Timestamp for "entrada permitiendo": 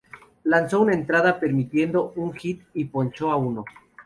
0.95-2.11